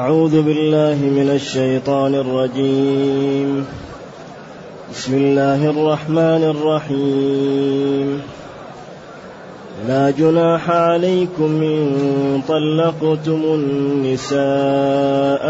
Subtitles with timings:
[0.00, 3.66] أعوذ بالله من الشيطان الرجيم.
[4.92, 8.22] بسم الله الرحمن الرحيم.
[9.88, 11.92] لا جناح عليكم إن
[12.48, 14.38] طلقتم النساء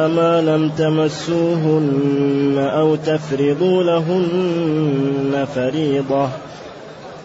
[0.09, 6.29] ما لم تمسوهن أو تفرضوا لهن فريضة.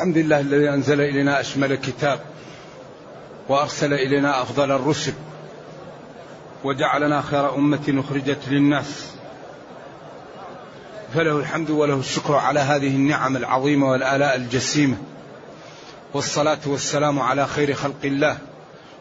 [0.00, 2.20] الحمد لله الذي أنزل إلينا أشمل كتاب
[3.48, 5.12] وأرسل إلينا أفضل الرسل
[6.64, 9.12] وجعلنا خير أمة أخرجت للناس.
[11.14, 14.96] فله الحمد وله الشكر على هذه النعم العظيمة والآلاء الجسيمة.
[16.14, 18.38] والصلاة والسلام على خير خلق الله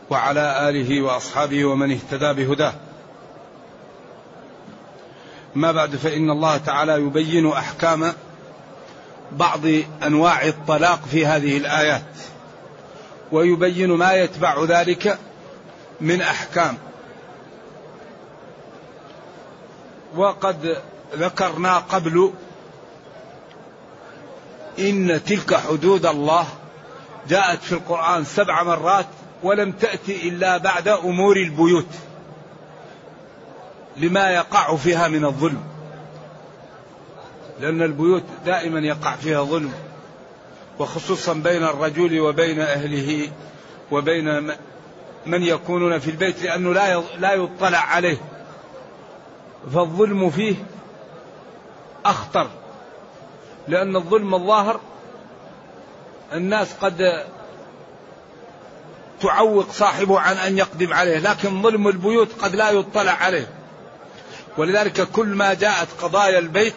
[0.09, 2.73] وعلى آله وأصحابه ومن اهتدى بهداه.
[5.55, 8.13] ما بعد فإن الله تعالى يبين أحكام
[9.31, 9.59] بعض
[10.03, 12.03] أنواع الطلاق في هذه الايات
[13.31, 15.19] ويبين ما يتبع ذلك
[16.01, 16.77] من أحكام.
[20.15, 20.77] وقد
[21.15, 22.33] ذكرنا قبل
[24.79, 26.47] إن تلك حدود الله
[27.29, 29.05] جاءت في القرآن سبع مرات
[29.43, 31.87] ولم تأتي إلا بعد أمور البيوت
[33.97, 35.63] لما يقع فيها من الظلم.
[37.59, 39.73] لأن البيوت دائما يقع فيها ظلم
[40.79, 43.31] وخصوصا بين الرجل وبين أهله
[43.91, 44.51] وبين
[45.25, 48.17] من يكونون في البيت لأنه لا لا يطلع عليه.
[49.73, 50.55] فالظلم فيه
[52.05, 52.49] أخطر
[53.67, 54.79] لأن الظلم الظاهر
[56.33, 57.25] الناس قد
[59.21, 63.47] تعوق صاحبه عن أن يقدم عليه لكن ظلم البيوت قد لا يطلع عليه.
[64.57, 66.73] ولذلك كل ما جاءت قضايا البيت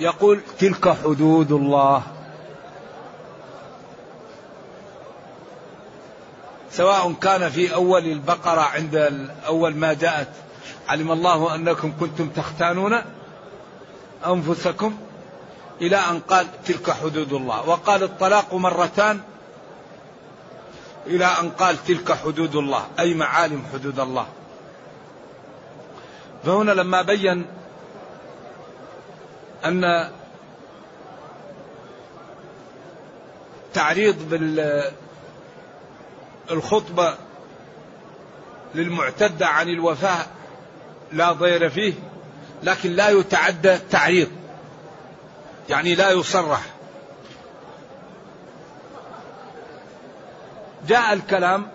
[0.00, 2.02] يقول تلك حدود الله.
[6.70, 8.96] سواء كان في أول البقرة عند
[9.46, 10.28] أول ما جاءت.
[10.88, 13.02] علم الله أنكم كنتم تختانون
[14.26, 14.96] أنفسكم
[15.80, 17.68] إلى أن قال تلك حدود الله.
[17.68, 19.20] وقال الطلاق مرتان
[21.06, 24.26] إلى أن قال تلك حدود الله أي معالم حدود الله.
[26.44, 27.46] فهنا لما بين
[29.64, 30.10] أن
[33.74, 34.16] تعريض
[36.50, 37.14] بالخطبة
[38.74, 40.26] للمعتدة عن الوفاة
[41.12, 41.94] لا ضير فيه
[42.62, 44.28] لكن لا يتعدى تعريض
[45.68, 46.62] يعني لا يصرح.
[50.88, 51.68] جاء الكلام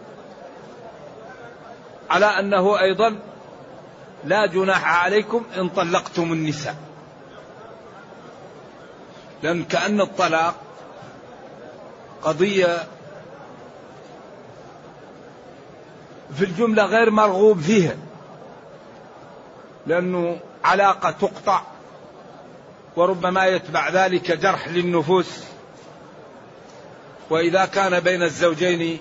[2.09, 3.19] على أنه أيضا
[4.25, 6.75] لا جناح عليكم إن طلقتم النساء.
[9.43, 10.55] لأن كأن الطلاق
[12.23, 12.87] قضية
[16.35, 17.95] في الجملة غير مرغوب فيها
[19.87, 21.61] لأنه علاقة تقطع
[22.95, 25.43] وربما يتبع ذلك جرح للنفوس.
[27.29, 28.99] وإذا كان بين الزوجين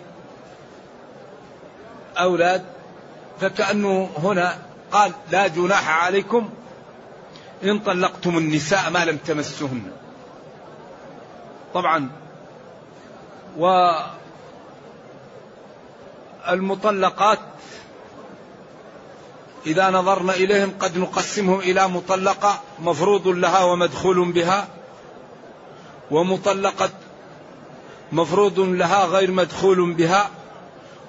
[2.18, 2.64] أولاد
[3.40, 4.58] فكأنه هنا
[4.92, 6.50] قال لا جناح عليكم
[7.64, 9.90] إن طلقتم النساء ما لم تمسهن
[11.74, 12.10] طبعا.
[16.48, 17.38] والمطلقات
[19.66, 24.68] إذا نظرنا إليهم قد نقسمهم إلى مطلقة مفروض لها ومدخول بها
[26.10, 26.90] ومطلقة
[28.12, 30.30] مفروض لها غير مدخول بها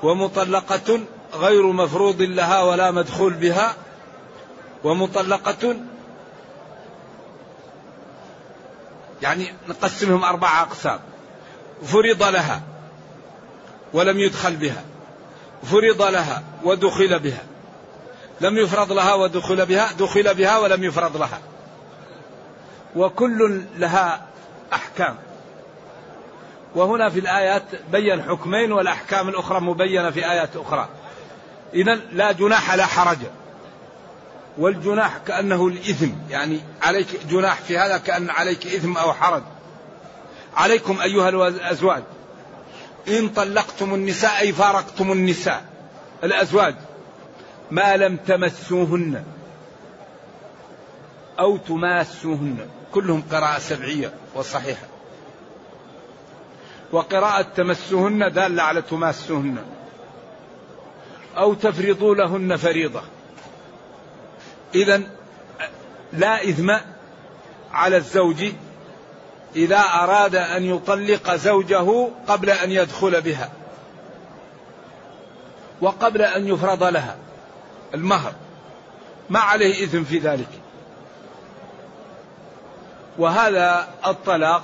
[0.04, 1.00] ومطلقة
[1.34, 3.76] غير مفروض لها ولا مدخول بها
[4.84, 5.76] ومطلقة
[9.22, 11.00] يعني نقسمهم أربعة أقسام.
[11.84, 12.62] فرض لها
[13.94, 14.84] ولم يدخل بها.
[15.64, 17.44] فرض لها ودخل بها.
[18.42, 21.40] لم يفرض لها ودخل بها دخل بها ولم يفرض لها.
[22.96, 24.22] وكل لها
[24.74, 25.16] أحكام.
[26.76, 30.90] وهنا في الآيات بين حكمين والأحكام الأخرى مبينة في آيات أخرى.
[31.74, 33.18] إذا لا جناح لا حرج.
[34.58, 36.10] والجناح كأنه الإثم.
[36.30, 39.44] يعني عليك جناح في هذا كأن عليك إثم أو حرج.
[40.56, 42.04] عليكم أيها الأزواج.
[43.08, 45.66] إن طلقتم النساء أي فارقتم النساء.
[46.24, 46.76] الأزواج.
[47.72, 49.24] ما لم تمسوهن.
[51.40, 52.68] أو تماسوهن.
[52.94, 54.88] كلهم قراءة سبعية وصحيحة.
[56.92, 59.58] وقراءة تمسهن دالة على تماسهن
[61.38, 63.02] أو تفرضوا لهن فريضة.
[64.76, 65.02] إذا
[66.14, 66.72] لا إثم
[67.72, 68.46] على الزوج
[69.56, 73.50] إذا أراد أن يطلق زوجه قبل أن يدخل بها
[75.82, 77.18] وقبل أن يفرض لها
[77.94, 78.34] المهر.
[79.30, 80.48] ما عليه إثم في ذلك.
[83.18, 84.64] وهذا الطلاق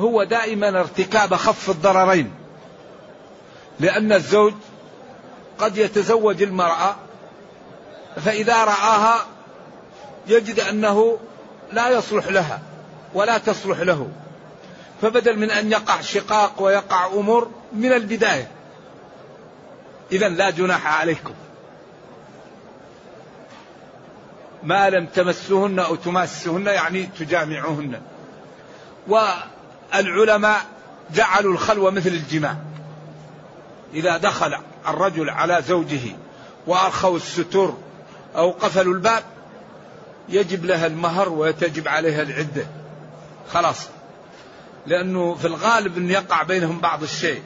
[0.00, 2.32] هو دائما ارتكاب خف الضررين
[3.80, 4.52] لأن الزوج
[5.58, 6.96] قد يتزوج المرأة
[8.16, 9.26] فإذا رآها
[10.26, 11.18] يجد أنه
[11.72, 12.60] لا يصلح لها
[13.14, 14.08] ولا تصلح له.
[15.02, 18.50] فبدل من أن يقع شقاق ويقع أمور من البداية.
[20.12, 21.34] إذا لا جناح عليكم.
[24.62, 28.00] ما لم تمسهن أو تماسهن يعني تجامعهن
[29.08, 30.60] والعلماء
[31.14, 32.56] جعلوا الخلوة مثل الجماع.
[33.94, 34.56] إذا دخل
[34.88, 36.16] الرجل على زوجه
[36.66, 37.78] وأرخوا الستور
[38.36, 39.22] أو قفلوا الباب
[40.28, 42.66] يجب لها المهر ويتجب عليها العدة.
[43.52, 43.88] خلاص.
[44.86, 47.42] لأنه في الغالب أن يقع بينهم بعض الشيء.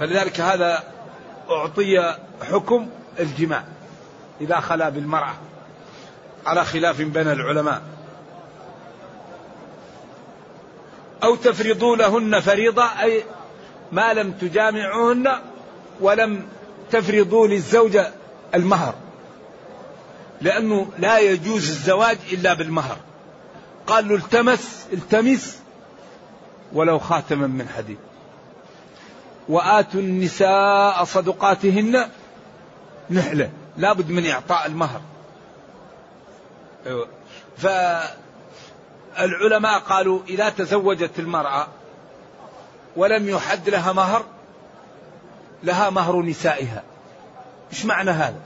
[0.00, 0.82] فلذلك هذا
[1.50, 2.88] أعطي حكم
[3.20, 3.64] الجماع.
[4.40, 5.34] إذا خلا بالمرأة.
[6.46, 7.82] على خلاف بين العلماء.
[11.24, 13.24] أو تفرضوا لهن فريضة أي
[13.92, 15.28] ما لم تجامعوهن
[16.00, 16.46] ولم
[16.90, 18.10] تفرضوا للزوجة
[18.54, 18.94] المهر.
[20.44, 22.96] لأنه لا يجوز الزواج إلا بالمهر.
[23.86, 25.58] قال له التمس التمس
[26.72, 27.98] ولو خاتما من حديد.
[29.48, 32.08] وآتوا النساء صدقاتهن
[33.10, 33.50] نحلة.
[33.76, 35.00] لابد من إعطاء المهر.
[36.86, 37.08] أيوة.
[39.16, 41.66] فالعلماء قالوا إذا تزوجت المرأة
[42.96, 44.24] ولم يحد لها مهر
[45.62, 46.82] لها مهر نسائها.
[47.72, 48.40] إيش معنى هذا؟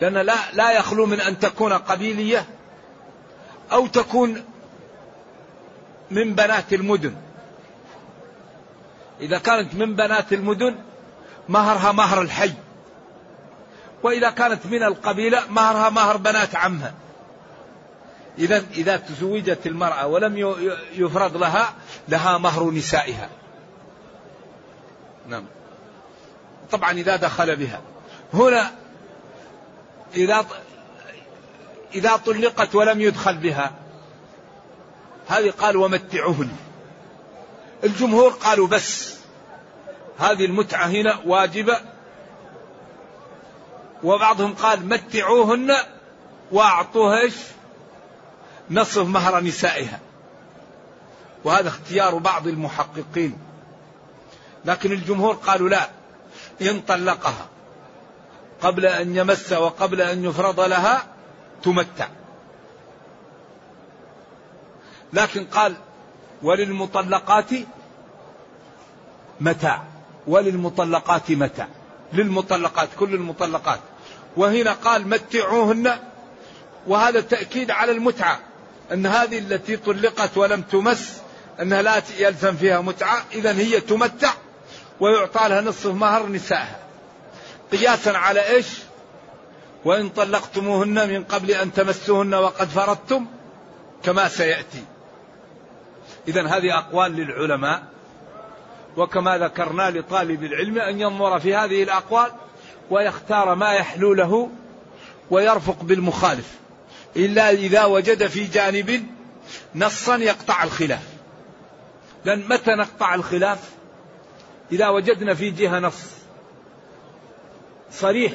[0.00, 2.46] لأن لا, لا يخلو من أن تكون قبيلية
[3.72, 4.44] أو تكون
[6.10, 7.14] من بنات المدن.
[9.20, 10.76] إذا كانت من بنات المدن
[11.48, 12.52] مهرها مهر الحي.
[14.02, 16.94] وإذا كانت من القبيلة مهرها مهر بنات عمها.
[18.38, 20.56] إذا إذا تزوجت المرأة ولم
[20.94, 21.74] يفرض لها
[22.08, 23.28] لها مهر نسائها.
[25.28, 25.44] نعم.
[26.70, 27.80] طبعا إذا دخل بها.
[28.34, 28.70] هنا
[30.14, 30.46] إذا
[31.94, 33.72] إذا طلقت ولم يدخل بها.
[35.28, 36.56] هذه قال ومتعوهن
[37.84, 39.16] الجمهور قالوا بس.
[40.18, 41.80] هذه المتعة هنا واجبة.
[44.02, 45.72] وبعضهم قال متعوهن
[46.52, 47.34] واعطوها إيش؟
[48.70, 50.00] نصف مهر نسائها.
[51.44, 53.38] وهذا اختيار بعض المحققين.
[54.64, 55.90] لكن الجمهور قالوا لا
[56.62, 57.48] إن طلقها.
[58.62, 61.06] قبل أن يمس وقبل أن يفرض لها
[61.62, 62.08] تمتع.
[65.12, 65.76] لكن قال
[66.42, 67.50] وللمطلقات
[69.40, 69.82] متاع.
[70.26, 71.68] وللمطلقات متاع.
[72.12, 73.80] للمطلقات كل المطلقات.
[74.36, 75.98] وهنا قال متعوهن.
[76.86, 78.38] وهذا تأكيد على المتعة.
[78.92, 81.20] أن هذه التي طلقت ولم تمس
[81.60, 83.24] أنها لا يلزم فيها متعة.
[83.32, 84.32] إذا هي تمتع
[85.00, 86.85] ويعطى لها نصف مهر نسائها.
[87.72, 88.66] قياسا على إيش؟
[89.84, 93.26] وإن طلقتموهن من قبل أن تمسوهن وقد فرضتم
[94.02, 94.84] كما سيأتي.
[96.28, 97.82] إذا هذه أقوال للعلماء.
[98.96, 102.30] وكما ذكرنا لطالب العلم أن ينظر في هذه الأقوال
[102.90, 104.50] ويختار ما يحلو له
[105.30, 106.54] ويرفق بالمخالف.
[107.16, 109.06] إلا إذا وجد في جانب
[109.74, 111.06] نصا يقطع الخلاف.
[112.24, 113.58] لأن متى نقطع الخلاف؟
[114.72, 116.16] إذا وجدنا في جهة نص.
[117.92, 118.32] صريح.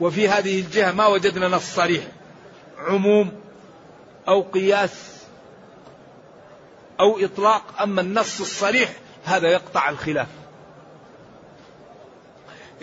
[0.00, 2.04] وفي هذه الجهة ما وجدنا نص صريح.
[2.78, 3.32] عموم
[4.28, 5.18] أو قياس
[7.00, 8.92] أو إطلاق أما النص الصريح
[9.24, 10.28] هذا يقطع الخلاف.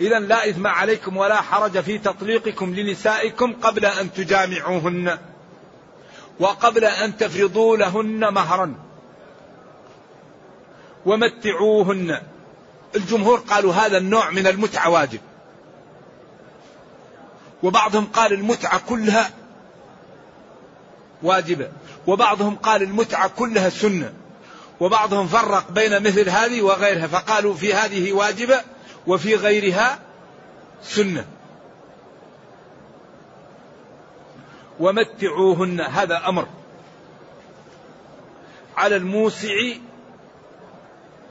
[0.00, 5.18] إذا لا إثم عليكم ولا حرج في تطليقكم لنسائكم قبل أن تجامعوهن
[6.40, 8.74] وقبل أن تفرضوا لهن مهرا.
[11.06, 12.20] ومتعوهن.
[12.96, 15.20] الجمهور قالوا هذا النوع من المتعة واجب.
[17.62, 19.30] وبعضهم قال المتعة كلها
[21.22, 21.68] واجبة
[22.06, 24.12] وبعضهم قال المتعة كلها سنة
[24.80, 28.60] وبعضهم فرق بين مثل هذه وغيرها فقالوا في هذه واجبة
[29.06, 29.98] وفي غيرها
[30.82, 31.24] سنة.
[34.80, 36.46] ومتعوهن هذا أمر.
[38.76, 39.54] على الموسع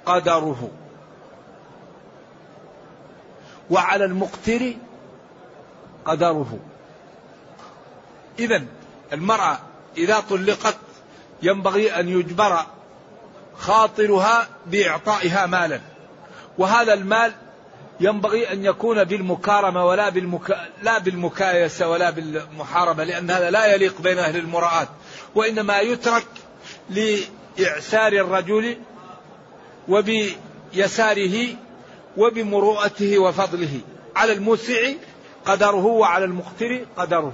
[0.05, 0.71] قدره.
[3.69, 4.73] وعلى المقتر
[6.05, 6.59] قدره.
[8.39, 8.63] إذا
[9.13, 9.59] المرأة
[9.97, 10.77] إذا طلقت
[11.43, 12.59] ينبغي أن يجبر
[13.57, 15.81] خاطرها بإعطائها مالا.
[16.57, 17.31] وهذا المال
[17.99, 20.67] ينبغي أن يكون بالمكارمة ولا بالمكا...
[20.83, 24.87] لا بالمكايسة ولا بالمحاربة لأن هذا لا يليق بين أهل المراءات.
[25.35, 26.27] وإنما يترك
[26.89, 28.77] لإعسار الرجل
[29.87, 31.47] وبيساره
[32.17, 33.79] وبمروءته وفضله
[34.15, 34.93] على الموسع
[35.45, 37.33] قدره وعلى المقتر قدره.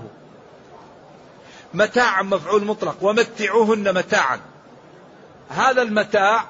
[1.74, 4.40] متاعا مفعول مطلق ومتعوهن متاعا.
[5.50, 6.46] هذا المتاع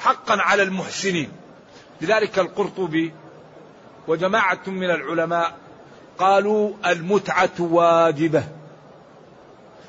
[0.00, 1.32] حقا على المحسنين.
[2.00, 3.12] لذلك القرطبي
[4.08, 5.56] وجماعة من العلماء
[6.18, 8.44] قالوا المتعة واجبة.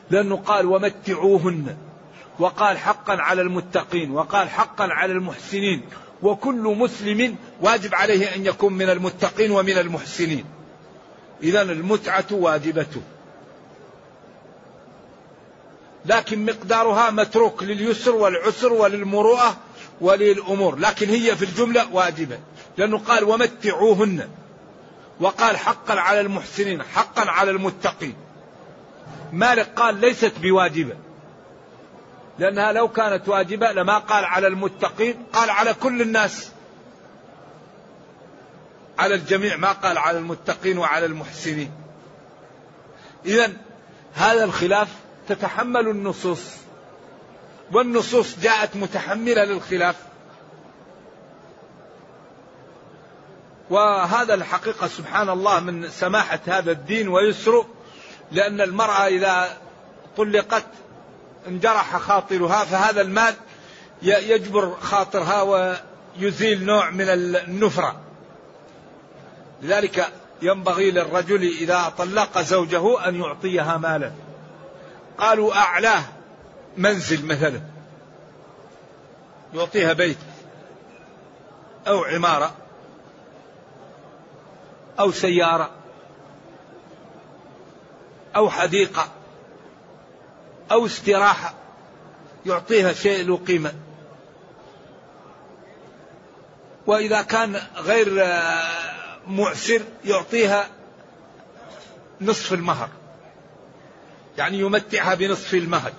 [0.10, 1.78] لأنه قال ومتعوهن
[2.40, 5.82] وقال حقا على المتقين وقال حقا على المحسنين.
[6.24, 10.46] وكل مسلم واجب عليه أن يكون من المتقين ومن المحسنين.
[11.44, 13.02] إذا المتعة واجبة.
[16.06, 19.58] لكن مقدارها متروك لليسر والعسر وللمروءة
[20.02, 20.76] وللأمور.
[20.80, 22.40] لكن هي في الجملة واجبة.
[22.78, 24.30] لأنه قال ومتعوهن.
[25.20, 28.16] وقال حقا على المحسنين حقا على المتقين.
[29.34, 30.96] مالك قال ليست بواجبة.
[32.40, 36.52] لأنها لو كانت واجبة لما قال على المتقين قال على كل الناس.
[39.00, 41.72] على الجميع ما قال على المتقين وعلى المحسنين.
[43.26, 43.54] إذا
[44.14, 44.88] هذا الخلاف
[45.28, 46.58] تتحمل النصوص.
[47.72, 49.96] والنصوص جاءت متحملة للخلاف.
[53.70, 57.68] وهذا الحقيقة سبحان الله من سماحة هذا الدين ويسره
[58.32, 59.58] لأن المرأة إذا
[60.18, 60.66] طلقت
[61.48, 63.34] انجرح خاطرها فهذا المال
[64.02, 68.02] يجبر خاطرها ويزيل نوع من النفرة.
[69.62, 70.08] لذلك
[70.42, 74.12] ينبغي للرجل إذا طلق زوجه أن يعطيها مالا.
[75.18, 76.04] قالوا أعلاه
[76.78, 77.62] منزل مثلا.
[79.54, 80.18] يعطيها بيت
[81.88, 82.52] أو عمارة
[85.00, 85.70] أو سيارة
[88.36, 89.08] أو حديقة.
[90.72, 91.54] أو استراحة
[92.46, 93.74] يعطيها شيء له قيمة.
[96.88, 98.26] وإذا كان غير
[99.28, 100.70] معسر يعطيها
[102.22, 102.90] نصف المهر.
[104.38, 105.92] يعني يمتعها بنصف المهر.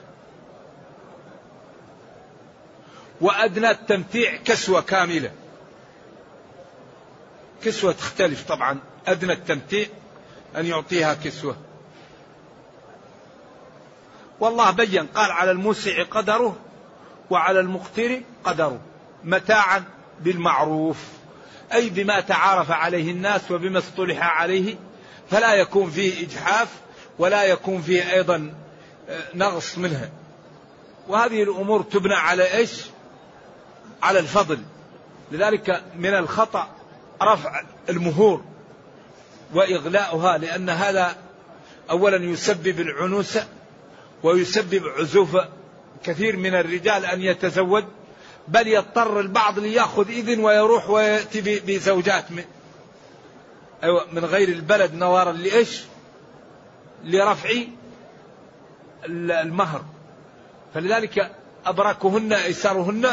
[3.21, 5.33] وأدنى التمتيع كسوة كاملة.
[7.65, 8.79] كسوة تختلف طبعا.
[9.07, 9.87] أدنى التمتيع
[10.57, 11.57] أن يعطيها كسوة.
[14.41, 16.57] والله بين قال على الموسع قدره
[17.31, 18.81] وعلى المقتر قدره
[19.25, 19.85] متاعا
[20.21, 20.99] بالمعروف
[21.73, 24.77] أي بما تعارف عليه الناس وبما اصطلح عليه
[25.31, 26.69] فلا يكون فيه إجحاف
[27.19, 28.55] ولا يكون فيه أيضا
[29.09, 30.11] آه، نغص منها
[31.09, 32.85] وهذه الأمور تبنى على إيش؟
[34.03, 34.59] على الفضل.
[35.33, 36.69] لذلك من الخطأ
[37.23, 38.45] رفع المهور
[39.55, 41.17] وإغلاؤها لأن هذا
[41.91, 43.49] أولا يسبب العنوسة
[44.25, 45.37] ويسبب عزوف
[46.05, 47.85] كثير من الرجال أن يتزوج
[48.49, 52.45] بل يضطر البعض ليأخذ إذن ويروح ويأتي بزوجات من,
[53.83, 55.83] أيوة من غير البلد نوارا لإيش؟
[57.05, 57.51] لرفع
[59.09, 59.85] المهر.
[60.75, 61.31] فلذلك
[61.67, 63.09] أبركهن أيسرهن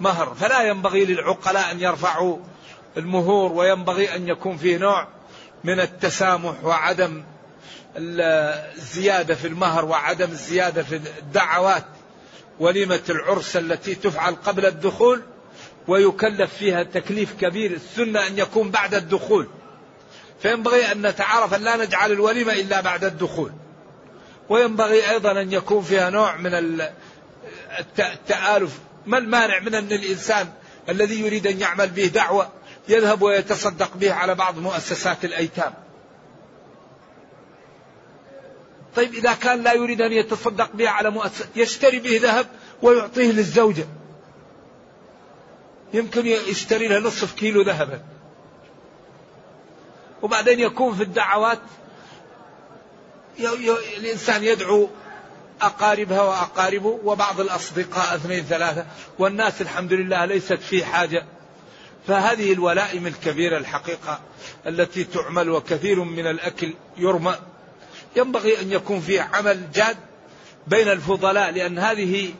[0.00, 0.34] مهر.
[0.34, 2.38] فلا ينبغي للعقلاء أن يرفعوا
[2.96, 5.08] المهور وينبغي أن يكون فيه نوع
[5.64, 7.22] من التسامح وعدم
[7.96, 11.84] الزيادة في المهر وعدم الزيادة في الدعوات
[12.60, 15.22] وليمة العرس التي تفعل قبل الدخول
[15.88, 19.48] ويكلف فيها تكليف كبير السنة أن يكون بعد الدخول.
[20.42, 23.52] فينبغي أن نتعارف أن لا نجعل الوليمة إلا بعد الدخول.
[24.48, 26.80] وينبغي أيضا أن يكون فيها نوع من
[27.98, 30.48] التآلف ما المانع من أن الإنسان
[30.88, 32.52] الذي يريد أن يعمل به دعوة
[32.88, 35.74] يذهب ويتصدق به على بعض مؤسسات الأيتام.
[38.96, 42.46] طيب إذا كان لا يريد أن يتصدق بها على مؤسسة يشتري به ذهب
[42.82, 43.86] ويعطيه للزوجة.
[45.94, 48.02] يمكن يشتري لها نصف كيلو ذهبا.
[50.22, 51.58] وبعدين يكون في الدعوات
[53.98, 54.88] الإنسان يدعو
[55.62, 58.86] أقاربها وأقاربه وبعض الأصدقاء اثنين ثلاثة
[59.18, 61.26] والناس الحمد لله ليست في حاجة.
[62.06, 64.20] فهذه الولائم الكبيرة الحقيقة
[64.66, 67.34] التي تعمل وكثير من الأكل يرمى
[68.16, 69.96] ينبغي أن يكون في عمل جاد
[70.66, 72.34] بين الفضلاء لأن هذه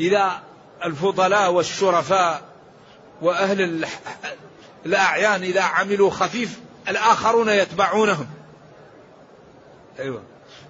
[0.00, 0.42] إذا
[0.84, 2.42] الفضلاء والشرفاء
[3.22, 3.86] وأهل
[4.86, 6.58] الأعيان إذا عملوا خفيف
[6.88, 8.26] الآخرون يتبعونهم.
[9.98, 10.22] أيوة.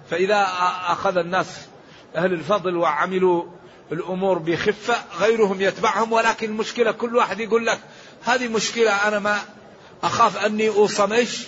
[0.09, 0.47] فإذا
[0.87, 1.67] أخذ الناس
[2.15, 3.45] أهل الفضل وعملوا
[3.91, 7.79] الأمور بخفة غيرهم يتبعهم ولكن المشكلة كل واحد يقول لك
[8.23, 9.39] هذه مشكلة أنا ما
[10.03, 11.47] أخاف أني أوصمش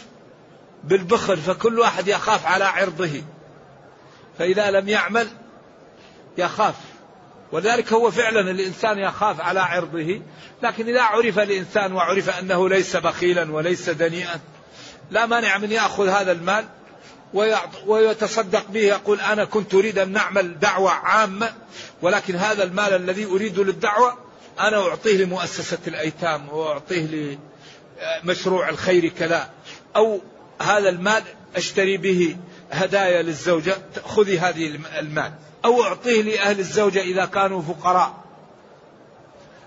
[0.83, 3.21] بالبخل فكل واحد يخاف على عرضه.
[4.39, 5.27] فإذا لم يعمل
[6.37, 6.75] يخاف.
[7.51, 10.21] ولذلك هو فعلا الإنسان يخاف على عرضه.
[10.63, 14.39] لكن إذا عرف الإنسان وعرف أنه ليس بخيلا وليس دنيئا
[15.11, 16.65] لا مانع من يأخذ هذا المال
[17.85, 21.53] ويتصدق به يقول أنا كنت أريد أن نعمل دعوة عامة
[22.01, 24.17] ولكن هذا المال الذي أريد للدعوة
[24.59, 27.37] أنا أعطيه لمؤسسة الأيتام وأعطيه
[28.23, 29.49] لمشروع الخير كذا.
[29.95, 30.21] أو
[30.61, 31.23] هذا المال
[31.55, 32.37] أشتري به
[32.71, 35.33] هدايا للزوجة خذي هذه المال.
[35.65, 38.23] أو أعطيه لأهل الزوجة إذا كانوا فقراء.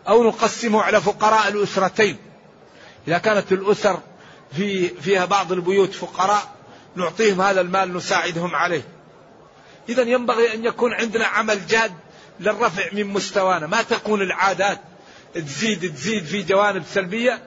[0.08, 2.16] أو نقسمه على فقراء الأسرتين.
[3.08, 4.00] إذا كانت الأسر
[4.52, 6.54] في فيها بعض البيوت فقراء
[6.96, 8.82] نعطيهم هذا المال نساعدهم عليه.
[9.88, 11.92] إذا ينبغي أن يكون عندنا عمل جاد
[12.40, 13.66] للرفع من مستوانا.
[13.66, 14.80] ما تكون العادات
[15.34, 17.42] تزيد تزيد في جوانب سلبية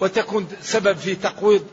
[0.00, 1.66] وتكون سبب في تقويض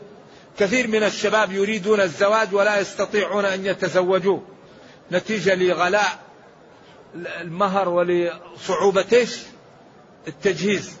[0.58, 4.40] كثير من الشباب يريدون الزواج ولا يستطيعون أن يتزوجوا.
[5.12, 6.18] نتيجة لغلاء
[7.14, 9.28] المهر ولصعوبة؟
[10.28, 10.96] التجهيز.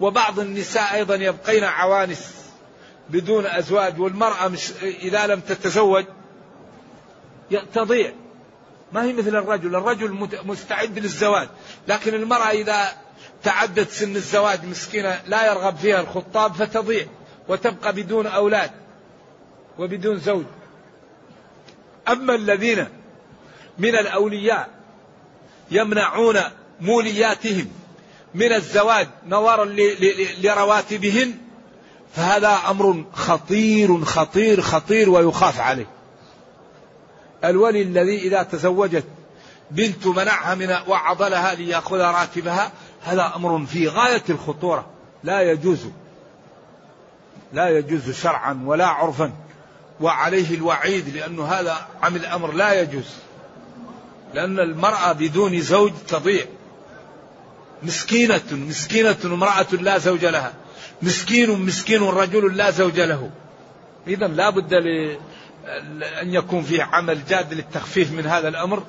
[0.00, 2.44] وبعض النساء أيضا يبقين عوانس
[3.10, 6.04] بدون أزواج والمرأة مش إذا لم تتزوج
[7.74, 8.12] تضيع
[8.92, 11.48] ما هي مثل الرجل الرجل مستعد للزواج
[11.88, 12.88] لكن المرأة إذا
[13.42, 17.06] تعدت سن الزواج مسكينة لا يرغب فيها الخطاب فتضيع
[17.48, 18.70] وتبقى بدون أولاد.
[19.78, 20.44] وبدون زوج.
[22.08, 22.88] أما الذين
[23.78, 24.68] من الأولياء
[25.70, 26.40] يمنعون
[26.80, 27.68] مولياتهم
[28.34, 29.64] من الزواج نظرا
[30.42, 31.34] لرواتبهن
[32.14, 35.86] فهذا أمر خطير خطير خطير ويخاف عليه.
[37.44, 39.04] الولي الذي إذا تزوجت
[39.70, 44.86] بنت منعها من وعظ لها ليأخذ راتبها هذا أمر في غاية الخطورة.
[45.24, 45.86] لا يجوز
[47.52, 49.32] لا يجوز شرعا ولا عرفا
[50.00, 53.14] وعليه الوعيد لأنه هذا عمل أمر لا يجوز.
[54.34, 56.44] لأن المرأة بدون زوج تضيع.
[57.82, 60.52] مسكينة مسكينة امرأة لا زوج لها.
[61.02, 63.30] مسكين مسكين رجل لا زوج له.
[64.06, 64.72] إذا لا بد
[66.22, 68.82] أن يكون في عمل جاد للتخفيف من هذا الأمر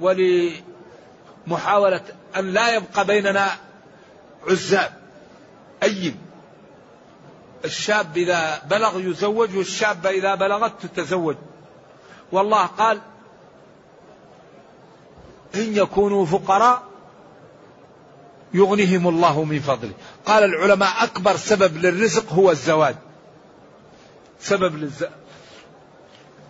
[0.00, 2.02] ولمحاولة
[2.36, 3.50] أن لا يبقى بيننا
[4.48, 4.92] عزاب.
[5.82, 6.29] أيم
[7.64, 11.36] الشاب إذا بلغ يزوج والشابة إذا بلغت تتزوج.
[12.32, 13.00] والله قال
[15.54, 16.82] إن يكونوا فقراء
[18.54, 19.92] يغنيهم الله من فضله.
[20.26, 22.96] قال العلماء أكبر سبب للرزق هو الزواج.
[24.40, 25.12] سبب للزواج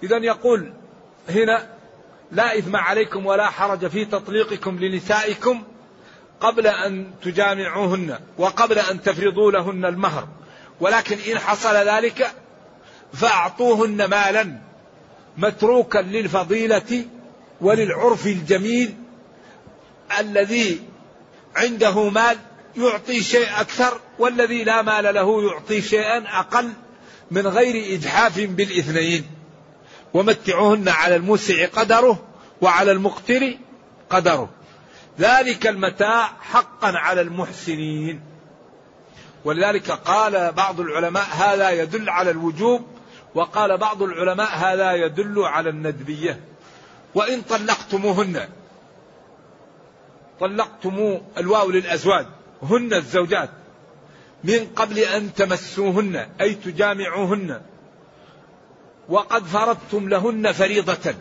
[0.03, 0.73] إذا يقول
[1.29, 1.69] هنا
[2.33, 5.63] لا إثم عليكم ولا حرج في تطليقكم لنسائكم
[6.41, 10.29] قبل أن تجامعوهن وقبل أن تفرضوا لهن المهر.
[10.81, 12.33] ولكن إن حصل ذلك
[13.13, 14.59] فأعطوهن مالا
[15.37, 17.05] متروكا للفضيلة
[17.61, 18.95] وللعرف الجميل
[20.21, 20.81] الذي
[21.57, 22.37] عنده مال
[22.77, 26.71] يعطي شيء أكثر والذي لا مال له يعطي شيئا أقل
[27.31, 29.25] من غير إجحاف بالإثنين.
[30.15, 32.27] ومتعوهن على الموسع قدره
[32.61, 33.55] وعلى المقتر
[34.11, 34.51] قدره.
[35.21, 38.30] ذلك المتاع حقا على المحسنين.
[39.45, 42.87] ولذلك قال بعض العلماء هذا يدل على الوجوب
[43.35, 46.41] وقال بعض العلماء هذا يدل على الندبية.
[47.15, 48.49] وإن طلقتموهن
[50.41, 52.27] طلقتم الواو للأزواج
[52.63, 53.51] هن الزوجات
[54.45, 57.61] من قبل أن تمسوهن أي تجامعوهن
[59.09, 61.15] وقد فرضتم لهن فريضة.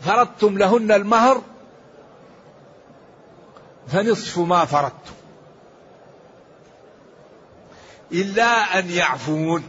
[0.00, 1.42] فرضتم لهن المهر
[3.88, 5.19] فنصف ما فرضتم.
[8.12, 9.64] إلا أن يعفون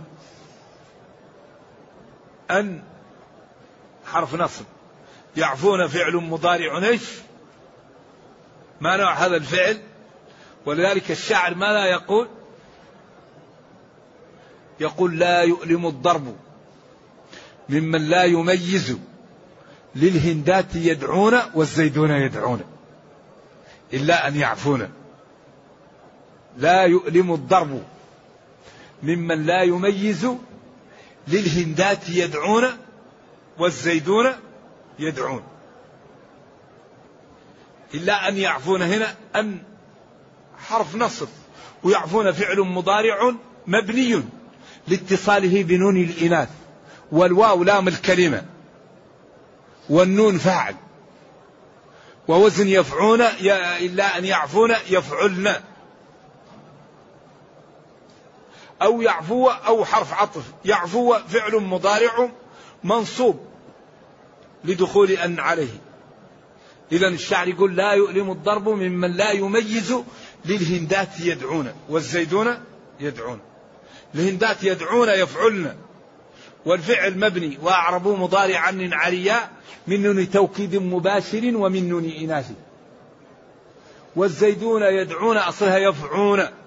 [2.51, 2.84] أن
[4.06, 4.65] حرف نصب
[5.38, 7.01] يعفون فعل مضارع إيش؟
[8.82, 9.80] ما نوع هذا الفعل؟
[10.65, 12.27] ولذلك الشاعر ماذا يقول؟
[14.80, 16.36] يقول لا يؤلم الضرب
[17.69, 18.97] ممن لا يميز
[19.95, 22.62] للهندات يدعون والزيدون يدعون
[23.93, 24.89] إلا أن يعفون
[26.58, 27.84] لا يؤلم الضرب
[29.04, 30.28] ممن لا يميز
[31.28, 32.68] للهندات يدعون
[33.60, 34.32] والزيدون
[35.00, 35.44] يدعون.
[37.94, 39.64] إلا أن يعفون هنا أن
[40.68, 41.28] حرف نصب
[41.84, 43.34] ويعفون فعل مضارع
[43.68, 44.24] مبني
[44.88, 46.50] لاتصاله بنون الإناث
[47.12, 48.46] والواو لام الكلمة
[49.90, 50.76] والنون فاعل.
[52.28, 53.22] ووزن يفعون
[53.82, 55.56] إلا أن يعفون يفعلن.
[58.82, 60.44] أو يعفو أو حرف عطف.
[60.65, 62.30] يعفو فعل مضارع
[62.84, 63.39] منصوب
[64.63, 65.82] لدخول أن عليه.
[66.91, 69.96] إذا الشعر يقول لا يؤلم الضرب ممن لا يميز
[70.46, 72.58] للهندات يدعون والزيدون
[73.00, 73.39] يدعون.
[74.15, 75.76] الهندات يدعون يفعلن.
[76.65, 79.50] والفعل مبني وأعربوا مضارعا عريا
[79.88, 82.52] من نون توكيد مباشر ومن نون إناث.
[84.15, 86.61] والزيدون يدعون أصلها يفعون.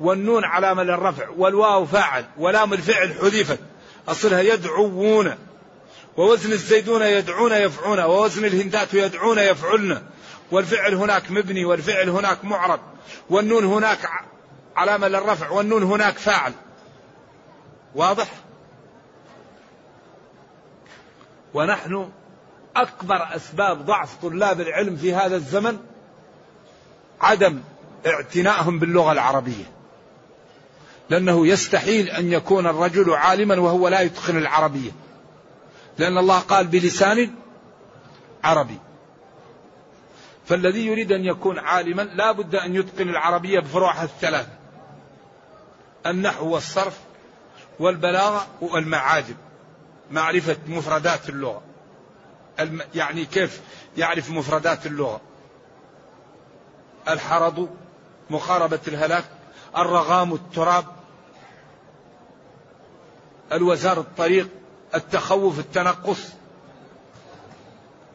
[0.00, 3.58] والنون علامة للرفع والواو فاعل ولام الفعل حذفت.
[4.08, 5.34] أصلها يدعوون.
[6.16, 8.00] ووزن الزيدون يدعون يفعون.
[8.00, 10.02] ووزن الهندات يدعون يفعلن.
[10.50, 12.80] والفعل هناك مبني والفعل هناك معرب.
[13.30, 13.98] والنون هناك
[14.76, 16.52] علامة للرفع والنون هناك فاعل.
[17.94, 18.28] واضح؟
[21.54, 22.10] ونحن
[22.76, 25.78] أكبر أسباب ضعف طلاب العلم في هذا الزمن
[27.20, 27.60] عدم
[28.06, 29.81] اعتنائهم باللغة العربية.
[31.10, 34.90] لأنه يستحيل أن يكون الرجل عالما وهو لا يتقن العربية.
[35.98, 37.34] لأن الله قال بلسان
[38.44, 38.78] عربي.
[40.46, 44.52] فالذي يريد أن يكون عالما لا بد أن يتقن العربية بفروعها الثلاثة
[46.06, 46.98] النحو والصرف
[47.78, 49.36] والبلاغة والمعاجم.
[50.10, 51.62] معرفة مفردات اللغة.
[52.94, 53.60] يعني كيف
[53.96, 55.20] يعرف مفردات اللغة؟
[57.08, 57.68] الحرض
[58.30, 59.24] مقاربة الهلاك
[59.76, 60.84] الرغام التراب
[63.52, 64.48] الوزار الطريق
[64.94, 66.28] التخوف التنقص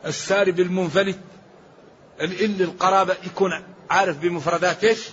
[0.06, 1.19] السارب المنفلت
[2.21, 5.10] الإل القرابة يكون عارف بمفردات إيش؟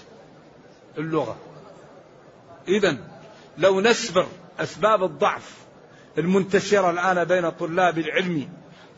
[0.98, 1.37] اللغة.
[2.68, 2.96] إذا
[3.58, 4.26] لو نسبر
[4.60, 5.54] أسباب الضعف
[6.18, 8.48] المنتشرة الآن بين طلاب العلم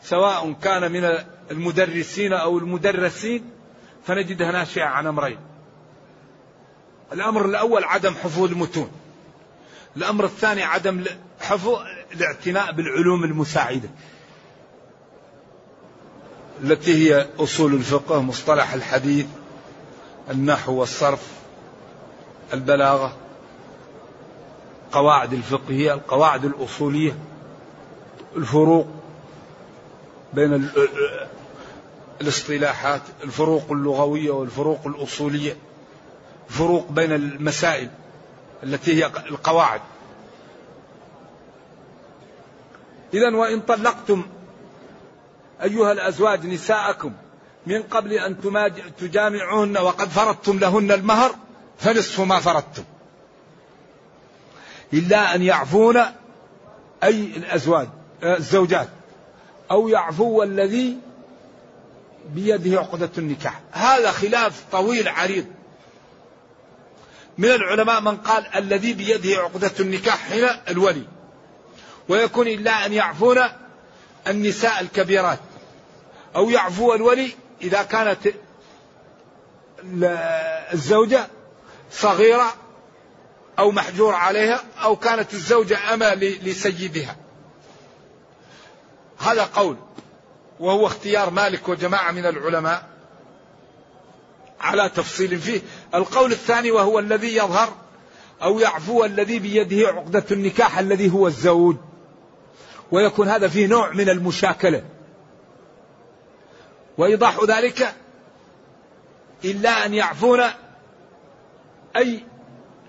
[0.01, 1.17] سواء كان من
[1.51, 3.49] المدرسين أو المدرسين
[4.05, 5.37] فنجدها ناشئة عن أمرين.
[7.13, 8.91] الأمر الأول عدم حفظ المتون.
[9.97, 11.03] الأمر الثاني عدم
[11.39, 11.69] حفظ
[12.11, 13.89] الاعتناء بالعلوم المساعدة.
[16.63, 19.25] التي هي أصول الفقه مصطلح الحديث
[20.31, 21.27] النحو والصرف
[22.53, 23.15] البلاغة
[24.91, 27.17] قواعد الفقهية القواعد الأصولية
[28.35, 28.87] الفروق
[30.33, 30.69] بين
[32.21, 35.57] الاصطلاحات الفروق اللغوية والفروق الأصولية.
[36.47, 37.89] الفروق بين المسائل
[38.63, 39.81] التي هي القواعد.
[43.13, 44.25] إذا وإن طلقتم
[45.63, 47.13] أيها الأزواج نساءكم
[47.65, 48.41] من قبل أن
[48.99, 51.35] تجامعوهن وقد فرضتم لهن المهر
[51.77, 52.83] فنصف ما فرضتم.
[54.93, 55.97] إلا أن يعفون
[57.03, 57.87] أي الأزواج
[58.23, 58.89] الزوجات.
[59.71, 60.97] أو يعفو الذي
[62.29, 63.61] بيده عقدة النكاح.
[63.71, 65.45] هذا خلاف طويل عريض.
[67.37, 71.03] من العلماء من قال الذي بيده عقدة النكاح هنا الولي.
[72.09, 73.37] ويكون إلا أن يعفون
[74.27, 75.39] النساء الكبيرات.
[76.35, 78.19] أو يعفو الولي إذا كانت
[80.73, 81.27] الزوجة
[81.91, 82.53] صغيرة
[83.59, 87.15] أو محجور عليها أو كانت الزوجة أما لسيدها.
[89.19, 89.77] هذا قول.
[90.59, 92.87] وهو اختيار مالك وجماعة من العلماء
[94.59, 95.61] على تفصيل فيه.
[95.95, 97.73] القول الثاني وهو الذي يظهر
[98.43, 101.75] أو يعفو الذي بيده عقدة النكاح الذي هو الزوج.
[102.91, 104.83] ويكون هذا فيه نوع من المشاكلة.
[106.97, 107.93] وإيضاح ذلك
[109.45, 110.39] إلا أن يعفون
[111.95, 112.23] أي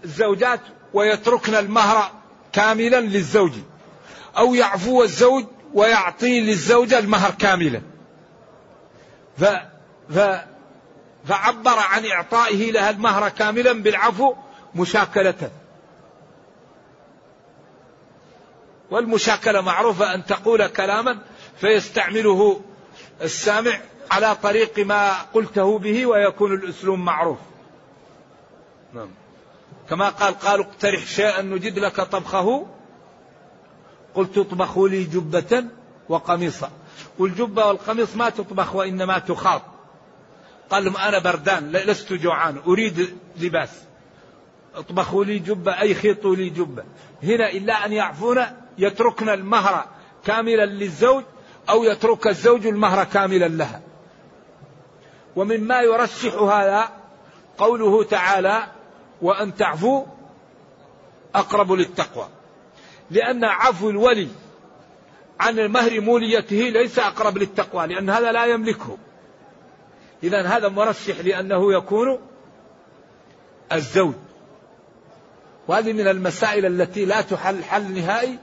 [0.05, 0.61] الزوجات
[0.95, 2.13] ويتركن المهر
[2.53, 3.53] كاملا للزوج.
[4.39, 7.83] أو يعفو الزوج ويعطي للزوجة المهر كاملا.
[9.39, 9.45] ف...
[10.15, 10.19] ف...
[11.25, 14.35] فعبر عن إعطائه لها المهر كاملا بالعفو
[14.75, 15.51] مشاكلة.
[18.91, 21.19] والمشاكلة معروفة أن تقول كلاما
[21.61, 22.61] فيستعمله
[23.23, 27.39] السامع على طريق ما قلته به ويكون الأسلوب معروف.
[28.95, 29.11] نعم.
[29.91, 32.67] كما قال قالوا اقترح شيئا نجد لك طبخه.
[34.15, 35.65] قلت اطبخوا لي جبة
[36.09, 36.71] وقميصا.
[37.19, 39.63] والجبة والقميص ما تطبخ وإنما تخاط.
[40.71, 43.83] قال لهم أنا بردان لست جوعان أريد لباس.
[44.75, 46.85] اطبخوا لي جبة أي خيطوا لي جبة.
[47.23, 48.43] هنا إلا أن يعفون
[48.79, 49.85] يتركن المهر
[50.25, 51.25] كاملا للزوج
[51.69, 53.81] أو يترك الزوج المهر كاملا لها.
[55.37, 56.89] ومما يرشح هذا
[57.59, 58.67] قوله تعالى
[59.23, 60.05] وأن تعفوا
[61.35, 62.29] أقرب للتقوى
[63.11, 64.29] لأن عفو الولي
[65.41, 68.99] عن المهر موليته ليس أقرب للتقوى لأن هذا لا يملكه.
[70.23, 72.19] إذا هذا مرشح لأنه يكون
[73.73, 74.15] الزوج.
[75.69, 78.39] وهذه من المسائل التي لا تحل حل نهائي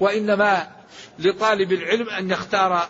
[0.00, 0.70] وإنما
[1.18, 2.88] لطالب العلم أن يختار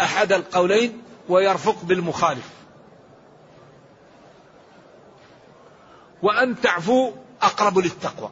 [0.00, 2.48] أحد القولين ويرفق بالمخالف.
[6.22, 7.12] وأن تعفو
[7.42, 8.30] أقرب للتقوى.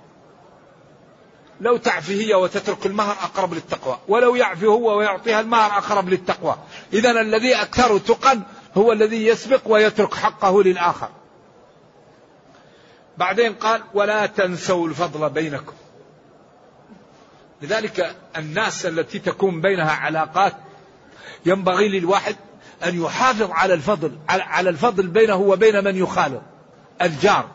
[1.61, 6.57] لو تعفي هي وتترك المهر أقرب للتقوى ولو يعفي هو ويعطيها المهر أقرب للتقوى.
[6.93, 8.43] إذا الذي أكثر تقا
[8.77, 11.09] هو الذي يسبق ويترك حقه للآخر.
[13.19, 15.75] بعدين قال ولا تنسوا الفضل بينكم.
[17.63, 20.55] لذلك الناس التي تكون بينها علاقات
[21.47, 22.37] ينبغي للواحد
[22.85, 26.43] أن يحافظ على الفضل على الفضل بينه وبين من يخالط
[27.03, 27.49] الجار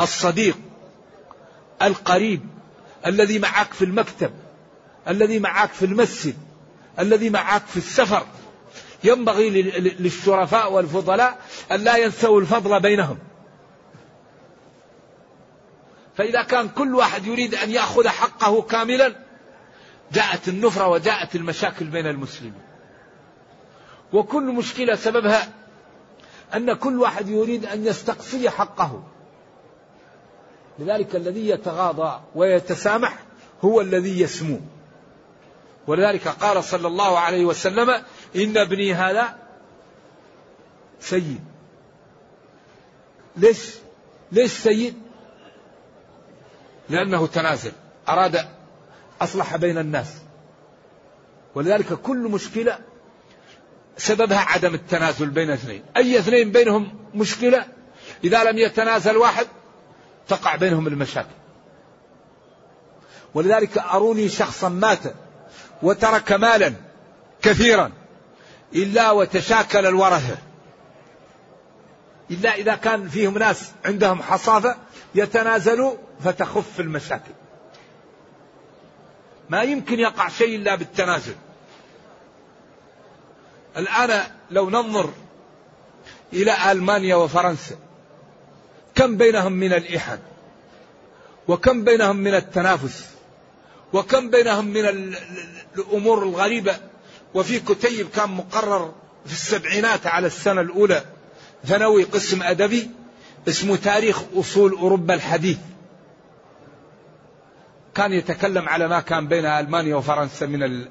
[0.00, 0.58] الصديق
[1.82, 2.40] القريب
[3.06, 4.30] الذي معك في المكتب
[5.08, 6.36] الذي معك في المسجد
[6.98, 8.26] الذي معك في السفر.
[9.04, 11.38] ينبغي للشرفاء والفضلاء
[11.72, 13.18] أن لا ينسوا الفضل بينهم.
[16.16, 19.14] فإذا كان كل واحد يريد أن يأخذ حقه كاملا
[20.12, 22.60] جاءت النفرة وجاءت المشاكل بين المسلمين.
[24.12, 25.48] وكل مشكلة سببها
[26.54, 29.02] أن كل واحد يريد أن يستقصي حقه.
[30.78, 33.18] لذلك الذي يتغاضى ويتسامح
[33.64, 34.60] هو الذي يسمو.
[35.86, 38.02] ولذلك قال صلى الله عليه وسلم
[38.36, 39.36] إن ابني هذا
[41.00, 41.40] سيد.
[43.36, 43.74] ليش؟
[44.32, 44.94] ليش سيد؟
[46.88, 47.72] لأنه تنازل.
[48.08, 48.48] أراد
[49.20, 50.14] أصلح بين الناس.
[51.54, 52.78] ولذلك كل مشكلة
[53.96, 55.84] سببها عدم التنازل بين اثنين.
[55.96, 57.66] أي اثنين بينهم مشكلة؟
[58.24, 59.46] إذا لم يتنازل واحد
[60.28, 61.28] تقع بينهم المشاكل.
[63.34, 65.02] ولذلك أروني شخصا مات
[65.82, 66.74] وترك مالا
[67.42, 67.92] كثيرا.
[68.74, 70.36] إلا وتشاكل الورثة.
[72.30, 74.76] إلا إذا كان فيهم ناس عندهم حصافة
[75.14, 77.32] يتنازلوا فتخف المشاكل.
[79.50, 81.34] ما يمكن يقع شيء إلا بالتنازل.
[83.76, 85.10] الآن لو ننظر
[86.32, 87.76] إلى ألمانيا وفرنسا
[88.94, 90.18] كم بينهم من الإحن
[91.48, 93.08] وكم بينهم من التنافس
[93.92, 94.86] وكم بينهم من
[95.76, 96.76] الأمور الغريبة
[97.34, 98.94] وفي كتيب كان مقرر
[99.26, 101.04] في السبعينات على السنة الأولى.
[101.66, 102.90] ثانوي قسم أدبي
[103.48, 105.58] اسمه تاريخ أصول أوروبا الحديث.
[107.94, 110.88] كان يتكلم على ما كان بين ألمانيا وفرنسا من ال...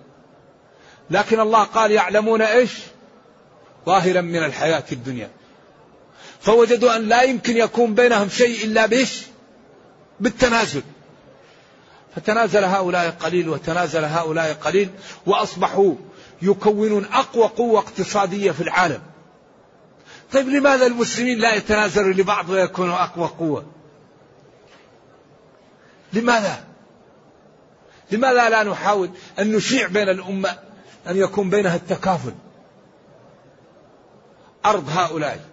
[1.09, 2.71] لكن الله قال يعلمون إيش؟
[3.85, 5.29] ظاهرا من الحياة الدنيا.
[6.41, 9.21] فوجدوا أن لا يمكن يكون بينهم شيء إلا بإيش؟
[10.19, 10.81] بالتنازل.
[12.15, 14.89] فتنازل هؤلاء قليل وتنازل هؤلاء قليل
[15.25, 15.95] وأصبحوا
[16.41, 19.01] يكونون أقوى قوة اقتصادية في العالم.
[20.33, 23.65] طيب لماذا المسلمين لا يتنازلوا لبعض ويكونوا أقوى قوة؟
[26.13, 26.63] لماذا؟
[28.11, 30.57] لماذا لا نحاول أن نشيع بين الأمة
[31.07, 32.33] أن يكون بينها التكافل؟
[34.65, 35.45] أرض هؤلاء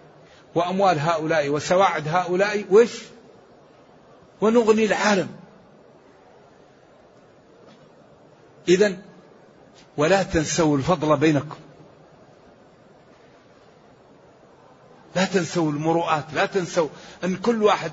[0.55, 3.01] وأموال هؤلاء وسواعد هؤلاء وش؟
[4.41, 5.29] ونغني العالم.
[8.67, 8.97] إذا
[9.97, 11.57] ولا تنسوا الفضل بينكم.
[15.15, 16.87] لا تنسوا المروءات لا تنسوا
[17.23, 17.91] أن كل واحد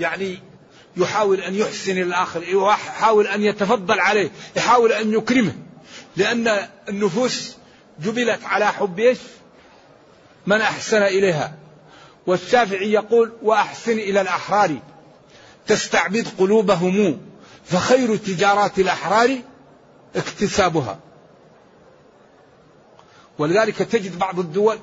[0.00, 0.38] يعني
[0.96, 5.54] يحاول أن يحسن الآخر يحاول أن يتفضل عليه يحاول أن يكرمه.
[6.16, 7.56] لأن النفوس
[8.00, 9.18] جبلت على حب إيش؟
[10.46, 11.54] من أحسن إليها.
[12.26, 14.78] والشافعي يقول وأحسن إلى الأحرار.
[15.66, 17.20] تستعبد قلوبهم
[17.64, 19.38] فخير تجارات الأحرار
[20.16, 20.98] اكتسابها.
[23.38, 24.78] ولذلك تجد بعض الدول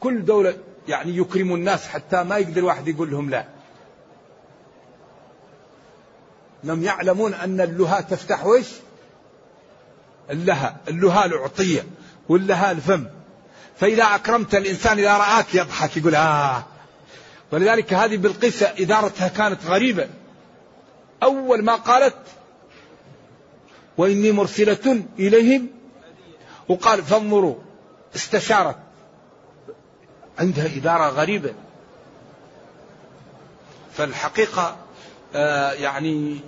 [0.00, 0.56] كل دولة
[0.88, 3.44] يعني يكرم الناس حتى ما يقدر واحد يقول لهم لا.
[6.64, 8.66] لم يعلمون أن اللها تفتح وش؟
[10.30, 11.84] اللها اللها العطية
[12.28, 13.06] واللها الفم.
[13.76, 16.64] فإذا أكرمت الإنسان إذا رآك يضحك يقول آه.
[17.52, 20.08] ولذلك هذه بالقيس إدارتها كانت غريبة.
[21.22, 22.16] أول ما قالت
[23.98, 25.68] وإني مرسلة إليهم
[26.68, 27.56] وقال فانظروا
[28.14, 28.76] استشارت.
[30.38, 31.54] عندها إدارة غريبة.
[33.92, 34.76] فالحقيقة
[35.34, 36.40] آه يعني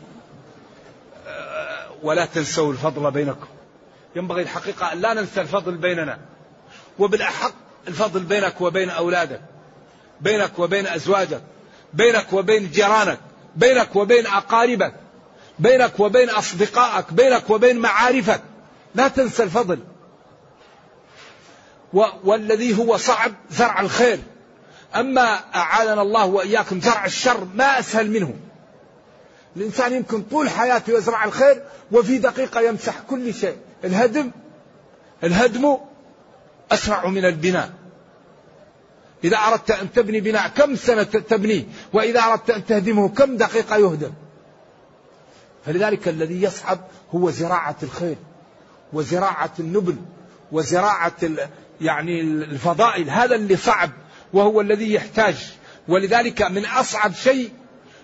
[1.27, 3.47] آه ولا تنسوا الفضل بينكم.
[4.17, 6.19] ينبغي الحقيقة أن لا ننسى الفضل بيننا.
[6.99, 7.53] وبالأحق
[7.89, 9.41] الفضل بينك وبين أولادك
[10.21, 11.41] بينك وبين أزواجك
[11.95, 13.19] بينك وبين جيرانك
[13.57, 14.95] بينك وبين أقاربك
[15.59, 18.43] بينك وبين أصدقائك بينك وبين معارفك.
[18.95, 19.79] لا تنسى الفضل.
[22.25, 24.19] والذي هو صعب زرع الخير
[24.97, 28.35] أما أعاننا الله وإياكم زرع الشر ما أسهل منه.
[29.57, 33.57] الإنسان يمكن طول حياته يزرع الخير وفي دقيقة يمسح كل شيء.
[33.85, 34.31] الهدم
[35.25, 35.77] الهدم
[36.73, 37.71] أسرع من البناء.
[39.25, 44.13] إذا أردت أن تبني بناء كم سنة تبنيه؟ وإذا أردت أن تهدمه كم دقيقة يهدم؟
[45.67, 46.79] فلذلك الذي يصعب
[47.15, 48.17] هو زراعة الخير
[48.93, 49.97] وزراعة النبل
[50.53, 51.13] وزراعة
[51.81, 53.91] يعني الفضائل هذا اللي صعب
[54.33, 55.37] وهو الذي يحتاج.
[55.89, 57.53] ولذلك من أصعب شيء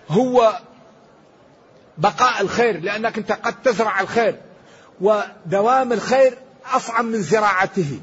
[0.09, 0.59] هو
[1.97, 4.41] بقاء الخير لأنك أنت قد تزرع الخير.
[5.01, 6.37] ودوام الخير
[6.73, 7.99] أصعب من زراعته.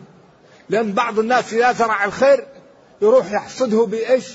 [0.68, 2.46] لأن بعض الناس إذا زرع الخير
[3.02, 4.26] يروح يحصده بإيش؟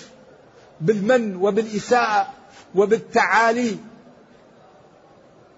[0.81, 2.27] بالمن وبالإساءة
[2.75, 3.77] وبالتعالي.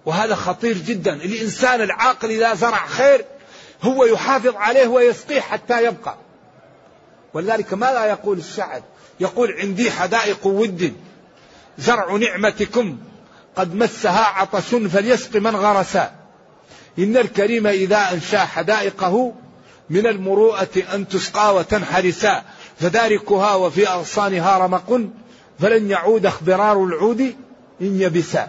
[0.06, 1.14] وهذا خطير جدا.
[1.14, 3.24] الإنسان العاقل إذا زرع خير
[3.82, 6.16] هو يحافظ عليه ويسقيه حتى يبقى.
[7.34, 8.82] ولذلك ماذا يقول الشاعر؟
[9.20, 10.96] يقول عندي حدائق ود
[11.78, 12.98] زرع نعمتكم
[13.56, 16.14] قد مسها عطش فليسق من غرسا
[16.98, 19.34] إن الكريم إذا أنشأ حدائقه
[19.90, 22.42] من المروءة أن تسقى وتنحرسا
[22.80, 25.00] فداركها وفي أغصانها رمق
[25.58, 27.20] فلن يعود اخبرار العود
[27.80, 28.48] إن يبسا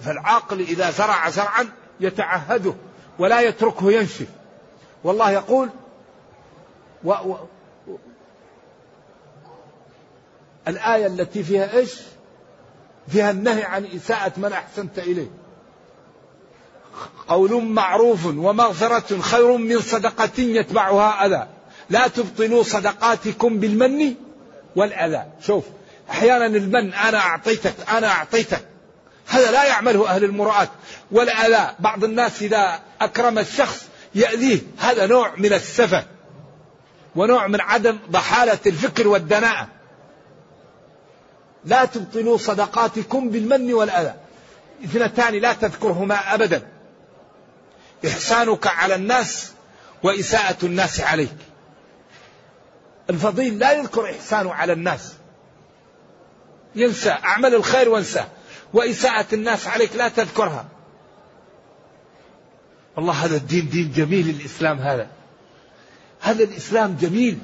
[0.00, 1.68] فالعاقل إذا زرع زرعا
[2.00, 2.74] يتعهده.
[3.18, 4.26] ولا يتركه ينشف
[5.04, 5.68] والله يقول
[7.04, 7.36] و و
[10.68, 11.94] الآية التي فيها إيش؟
[13.08, 15.30] فيها النهي عن إساءة من أحسنت إليه.
[17.28, 21.46] قول معروف ومغفرة خير من صدقة يتبعها أذى.
[21.90, 24.14] لا تبطلوا صدقاتكم بالمن
[24.76, 25.24] والأذى.
[25.40, 25.64] شوف
[26.10, 28.64] أحيانا المن أنا أعطيتك أنا أعطيتك.
[29.26, 30.68] هذا لا يعمله أهل المرآة.
[31.10, 34.60] والأذى بعض الناس إذا أكرم الشخص يأذيه.
[34.78, 36.04] هذا نوع من السفة
[37.16, 39.68] ونوع من عدم ضحالة الفكر والدناءة.
[41.64, 44.14] لا تبطلوا صدقاتكم بالمن والأذى.
[44.84, 46.68] اثنتان لا تذكرهما أبدا.
[48.06, 49.52] إحسانك على الناس
[50.02, 51.36] وإساءة الناس عليك.
[53.10, 55.12] الفضيل لا يذكر إحسانه على الناس.
[56.74, 58.24] ينسى أعمل الخير وانسى.
[58.72, 60.66] وإساءة الناس عليك لا تذكرها.
[62.96, 65.08] والله هذا الدين دين جميل الإسلام هذا.
[66.20, 67.38] هذا الإسلام جميل.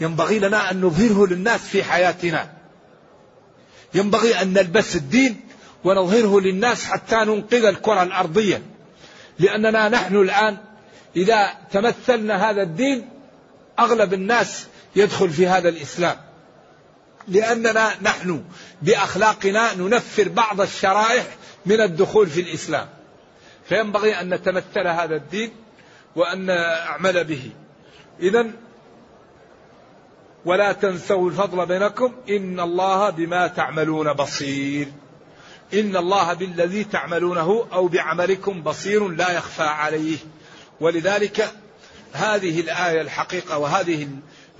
[0.00, 2.52] ينبغي لنا أن نظهره للناس في حياتنا.
[3.94, 5.40] ينبغي أن نلبس الدين
[5.84, 8.62] ونظهره للناس حتى ننقذ الكرة الأرضية.
[9.38, 10.56] لأننا نحن الآن
[11.16, 13.08] إذا تمثلنا هذا الدين
[13.78, 16.16] أغلب الناس يدخل في هذا الإسلام.
[17.28, 18.44] لأننا نحن
[18.82, 21.26] بأخلاقنا ننفر بعض الشرائح
[21.66, 22.97] من الدخول في الإسلام.
[23.68, 25.50] فينبغي أن نتمثل هذا الدين
[26.16, 27.50] وأن نعمل به.
[28.20, 28.46] إذا
[30.44, 32.12] ولا تنسوا الفضل بينكم.
[32.28, 34.88] إن الله بما تعملون بصير.
[35.74, 40.18] إن الله بالذي تعملونه أو بعملكم بصير لا يخفى عليه.
[40.80, 41.52] ولذلك
[42.12, 44.08] هذه الآية الحقيقة وهذه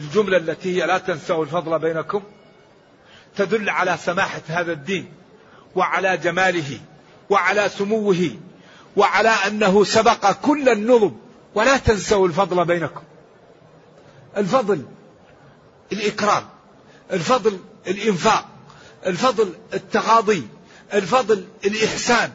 [0.01, 2.23] الجملة التي هي لا تنسوا الفضل بينكم
[3.37, 5.13] تدل على سماحة هذا الدين
[5.75, 6.81] وعلى جماله
[7.31, 8.31] وعلى سموه
[8.99, 11.13] وعلى أنه سبق كل النظم.
[11.55, 13.03] ولا تنسوا الفضل بينكم.
[14.37, 14.83] الفضل
[15.93, 16.49] الإكرام.
[17.13, 18.45] الفضل الإنفاق.
[19.07, 20.49] الفضل التغاضي.
[20.95, 22.33] الفضل الإحسان.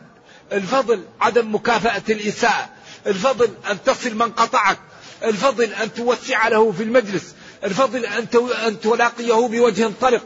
[0.51, 2.69] الفضل عدم مكافأة الإساءة.
[3.07, 4.77] الفضل أن تصل من قطعك.
[5.23, 7.35] الفضل أن توسع له في المجلس.
[7.63, 10.21] الفضل أن تلاقيه بوجه طلق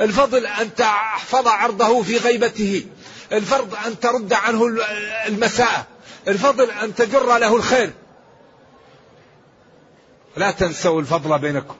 [0.00, 2.86] الفضل أن تحفظ عرضه في غيبته.
[3.32, 4.66] الفرض أن ترد عنه
[5.26, 5.86] المساء.
[6.28, 7.90] الفضل أن تجر له الخير.
[10.36, 11.76] لا تنسوا الفضل بينكم.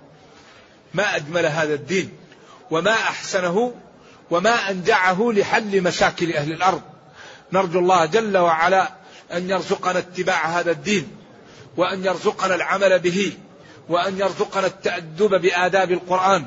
[0.94, 2.16] ما أجمل هذا الدين
[2.70, 3.74] وما أحسنه
[4.30, 6.82] وما أنجعه لحل مشاكل أهل الأرض.
[7.52, 8.92] نرجو الله جل وعلا
[9.32, 11.16] أن يرزقنا اتباع هذا الدين
[11.76, 13.32] وأن يرزقنا العمل به
[13.88, 16.44] وأن يرزقنا التأدب بآداب القرآن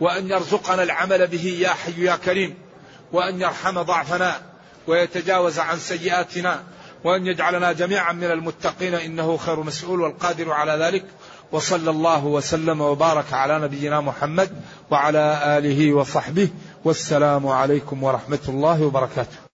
[0.00, 2.67] وأن يرزقنا العمل به يا حي يا كريم.
[3.12, 4.40] وأن يرحم ضعفنا
[4.86, 6.62] ويتجاوز عن سيئاتنا
[7.04, 11.04] وأن يجعلنا جميعا من المتقين إنه خير مسؤول والقادر على ذلك.
[11.52, 14.50] وصلى الله وسلم وبارك على نبينا محمد
[14.90, 16.48] وعلى آله وصحبه.
[16.84, 19.47] والسلام عليكم ورحمة الله وبركاته.